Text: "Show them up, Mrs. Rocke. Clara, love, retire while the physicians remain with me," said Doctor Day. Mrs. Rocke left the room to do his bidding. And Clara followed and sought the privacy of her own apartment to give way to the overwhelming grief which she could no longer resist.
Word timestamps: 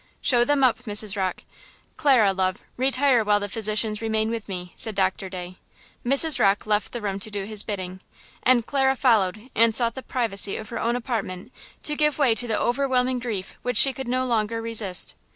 "Show 0.19 0.43
them 0.43 0.63
up, 0.63 0.79
Mrs. 0.85 1.15
Rocke. 1.15 1.43
Clara, 1.95 2.33
love, 2.33 2.63
retire 2.75 3.23
while 3.23 3.39
the 3.39 3.47
physicians 3.47 4.01
remain 4.01 4.31
with 4.31 4.47
me," 4.49 4.73
said 4.75 4.95
Doctor 4.95 5.29
Day. 5.29 5.57
Mrs. 6.03 6.39
Rocke 6.39 6.65
left 6.65 6.91
the 6.91 7.03
room 7.03 7.19
to 7.19 7.29
do 7.29 7.43
his 7.43 7.61
bidding. 7.61 7.99
And 8.41 8.65
Clara 8.65 8.95
followed 8.95 9.51
and 9.53 9.75
sought 9.75 9.93
the 9.93 10.01
privacy 10.01 10.57
of 10.57 10.69
her 10.69 10.81
own 10.81 10.95
apartment 10.95 11.51
to 11.83 11.95
give 11.95 12.17
way 12.17 12.33
to 12.33 12.47
the 12.47 12.59
overwhelming 12.59 13.19
grief 13.19 13.53
which 13.61 13.77
she 13.77 13.93
could 13.93 14.07
no 14.07 14.25
longer 14.25 14.59
resist. 14.59 15.13